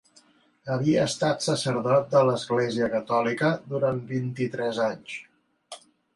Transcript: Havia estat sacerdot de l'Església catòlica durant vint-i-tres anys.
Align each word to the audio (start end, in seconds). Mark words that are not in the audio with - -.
Havia 0.75 1.03
estat 1.09 1.45
sacerdot 1.47 2.07
de 2.13 2.21
l'Església 2.31 2.89
catòlica 2.95 3.53
durant 3.75 4.01
vint-i-tres 4.15 4.83
anys. 4.89 5.21